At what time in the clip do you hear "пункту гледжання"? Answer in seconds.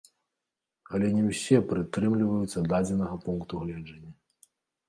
3.27-4.11